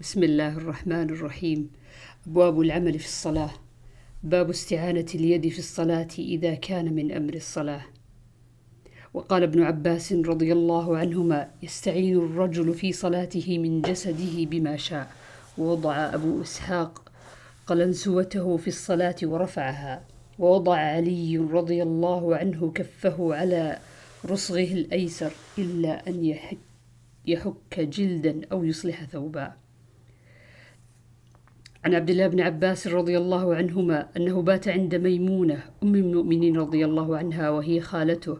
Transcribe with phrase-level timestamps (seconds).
[0.00, 1.70] بسم الله الرحمن الرحيم.
[2.26, 3.50] أبواب العمل في الصلاة.
[4.22, 7.82] باب استعانة اليد في الصلاة إذا كان من أمر الصلاة.
[9.14, 15.12] وقال ابن عباس رضي الله عنهما يستعين الرجل في صلاته من جسده بما شاء.
[15.58, 17.12] ووضع أبو إسحاق
[17.66, 20.04] قلنسوته في الصلاة ورفعها.
[20.38, 23.78] ووضع علي رضي الله عنه كفه على
[24.26, 26.58] رصغه الأيسر إلا أن يحك,
[27.26, 29.65] يحك جلدا أو يصلح ثوبا.
[31.86, 36.84] عن عبد الله بن عباس رضي الله عنهما أنه بات عند ميمونة أم المؤمنين رضي
[36.84, 38.38] الله عنها وهي خالته.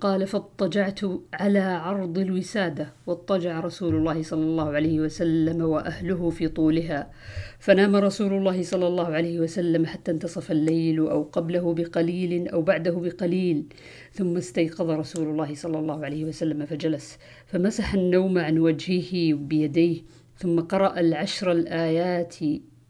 [0.00, 1.00] قال فاضطجعت
[1.34, 7.10] على عرض الوسادة واضطجع رسول الله صلى الله عليه وسلم وأهله في طولها.
[7.58, 12.92] فنام رسول الله صلى الله عليه وسلم حتى انتصف الليل أو قبله بقليل أو بعده
[12.92, 13.64] بقليل.
[14.12, 20.02] ثم استيقظ رسول الله صلى الله عليه وسلم فجلس فمسح النوم عن وجهه بيديه
[20.38, 22.36] ثم قرأ العشر الآيات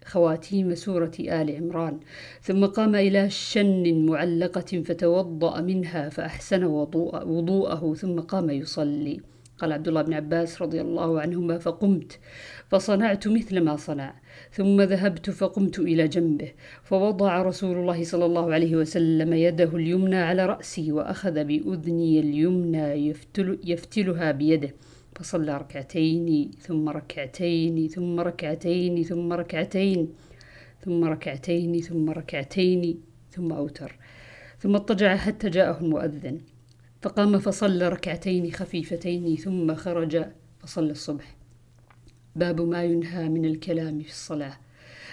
[0.08, 2.00] خواتيم سورة آل عمران.
[2.42, 6.64] ثم قام إلى شن معلقة فتوضأ منها فأحسن
[7.34, 9.20] وضوءه ثم قام يصلي.
[9.58, 12.18] قال عبد الله بن عباس رضي الله عنهما فقمت
[12.68, 14.14] فصنعت مثل ما صنع.
[14.52, 20.46] ثم ذهبت فقمت إلى جنبه فوضع رسول الله صلى الله عليه وسلم يده اليمنى على
[20.46, 24.70] رأسي وأخذ بأذني اليمنى يفتل يفتلها بيده.
[25.16, 30.08] فصلى ركعتين ثم ركعتين ثم ركعتين ثم ركعتين
[30.84, 33.98] ثم ركعتين ثم ركعتين ثم أوتر.
[34.58, 36.40] ثم اضطجع حتى جاءه المؤذن.
[37.02, 40.24] فقام فصلى ركعتين خفيفتين ثم خرج
[40.58, 41.36] فصلى الصبح.
[42.36, 44.56] باب ما ينهى من الكلام في الصلاة.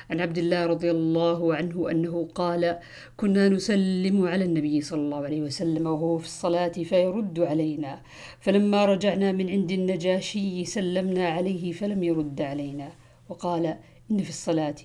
[0.09, 2.79] عن عبد الله رضي الله عنه أنه قال
[3.17, 8.01] كنا نسلم على النبي صلى الله عليه وسلم وهو في الصلاة فيرد علينا.
[8.39, 12.91] فلما رجعنا من عند النجاشي سلمنا عليه فلم يرد علينا.
[13.29, 13.65] وقال
[14.11, 14.75] إن في الصلاة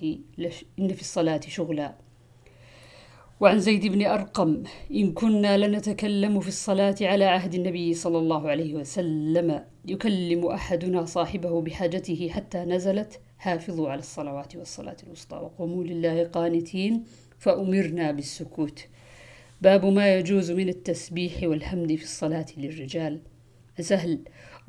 [0.79, 1.95] إن في الصلاة شغلا.
[3.41, 8.75] وعن زيد بن أرقم إن كنا لنتكلم في الصلاة على عهد النبي صلى الله عليه
[8.75, 17.03] وسلم يكلم أحدنا صاحبه بحاجته حتى نزلت حافظوا على الصلوات والصلاة الوسطى وقوموا لله قانتين
[17.39, 18.85] فأمرنا بالسكوت.
[19.61, 23.19] باب ما يجوز من التسبيح والحمد في الصلاة للرجال.
[23.79, 24.19] سهل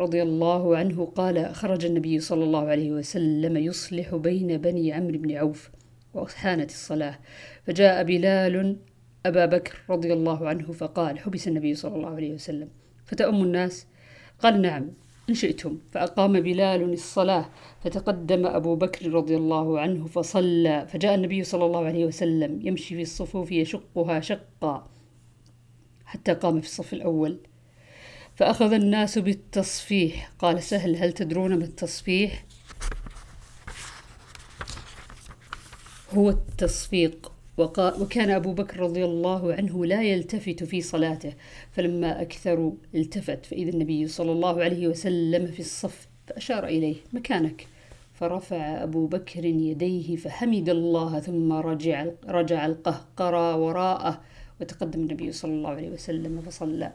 [0.01, 5.37] رضي الله عنه قال خرج النبي صلى الله عليه وسلم يصلح بين بني عمرو بن
[5.37, 5.71] عوف
[6.15, 7.19] وحانت الصلاة.
[7.67, 8.77] فجاء بلال
[9.27, 12.69] أبا بكر رضي الله عنه فقال حبس النبي صلى الله عليه وسلم.
[13.05, 13.87] فتأم الناس
[14.39, 14.91] قال نعم
[15.29, 15.79] إن شئتم.
[15.93, 17.49] فأقام بلال الصلاة
[17.85, 20.87] فتقدم أبو بكر رضي الله عنه فصلى.
[20.89, 24.89] فجاء النبي صلى الله عليه وسلم يمشي في الصفوف يشقها شقا
[26.05, 27.39] حتى قام في الصف الأول.
[28.35, 30.33] فأخذ الناس بالتصفيح.
[30.39, 32.45] قال سهل هل تدرون ما التصفيح؟
[36.15, 37.33] هو التصفيق.
[37.59, 41.33] وكان أبو بكر رضي الله عنه لا يلتفت في صلاته
[41.73, 47.67] فلما أكثروا التفت فإذا النبي صلى الله عليه وسلم في الصف فأشار إليه مكانك.
[48.15, 54.21] فرفع أبو بكر يديه فحمد الله ثم رجع, رجع القهقرى وراءه
[54.61, 56.93] وتقدم النبي صلى الله عليه وسلم فصلى.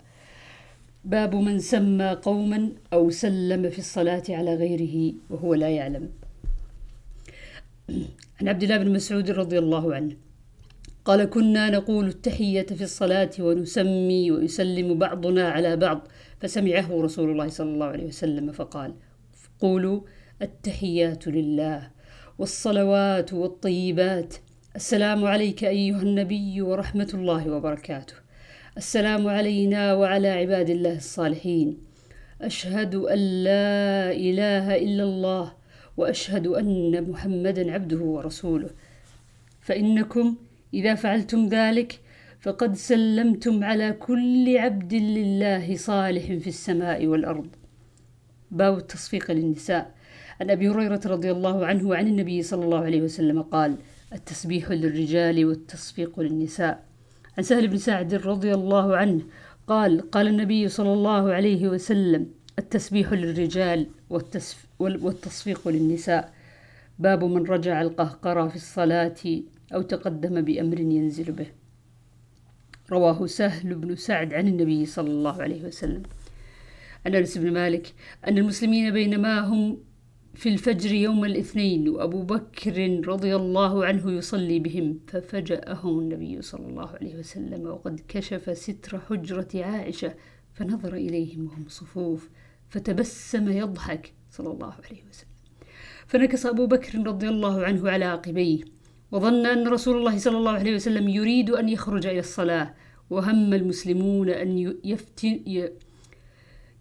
[1.06, 6.10] باب من سمى قوما أو سلم في الصلاة على غيره وهو لا يعلم.
[8.42, 10.16] عن عبد الله بن مسعود رضي الله عنه.
[11.06, 16.08] قال كنا نقول التحية في الصلاة ونسمي ويسلم بعضنا على بعض.
[16.40, 18.94] فسمعه رسول الله صلى الله عليه وسلم فقال
[19.60, 20.02] قولوا
[20.42, 21.92] التحيات لله
[22.38, 24.34] والصلوات والطيبات.
[24.76, 28.14] السلام عليك أيها النبي ورحمة الله وبركاته.
[28.78, 31.78] السلام علينا وعلى عباد الله الصالحين.
[32.42, 35.54] أشهد أن لا إله إلا الله
[35.98, 38.70] وأشهد أن محمدا عبده ورسوله.
[39.62, 40.36] فإنكم
[40.74, 42.00] إذا فعلتم ذلك
[42.40, 47.48] فقد سلمتم على كل عبد لله صالح في السماء والأرض.
[48.52, 49.96] باب التصفيق للنساء.
[50.42, 53.76] عن أبي هريرة رضي الله عنه وعن النبي صلى الله عليه وسلم قال
[54.14, 56.84] التسبيح للرجال والتصفيق للنساء.
[57.38, 59.22] عن سهل بن سعد رضي الله عنه
[59.68, 63.88] قال قال النبي صلى الله عليه وسلم التسبيح للرجال
[64.80, 66.34] والتصفيق للنساء.
[67.00, 69.16] باب من رجع القهقرى في الصلاة
[69.74, 71.48] أو تقدم بأمر ينزل به.
[72.92, 76.04] رواه سهل بن سعد عن النبي صلى الله عليه وسلم.
[77.06, 77.94] عن أنس بن مالك
[78.28, 79.78] أن المسلمين بينما هم
[80.36, 86.90] في الفجر يوم الاثنين وأبو بكر رضي الله عنه يصلي بهم ففجأهم النبي صلى الله
[86.90, 90.14] عليه وسلم وقد كشف ستر حجرة عائشة
[90.54, 92.30] فنظر إليهم وهم صفوف.
[92.70, 95.30] فتبسم يضحك صلى الله عليه وسلم.
[96.08, 98.64] فنكص أبو بكر رضي الله عنه على عقبيه
[99.12, 102.76] وظن أن رسول الله صلى الله عليه وسلم يريد أن يخرج إلى الصلاة
[103.10, 104.78] وهم المسلمون أن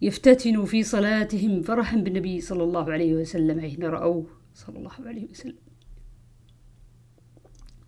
[0.02, 5.56] يفتتنوا في صلاتهم فرحا بالنبي صلى الله عليه وسلم حين رأوه صلى الله عليه وسلم.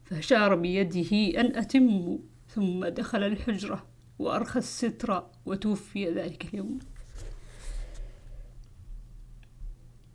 [0.05, 2.19] فأشار بيده أن أتموا
[2.49, 3.87] ثم دخل الحجرة
[4.19, 6.79] وأرخى الستر وتوفي ذلك اليوم.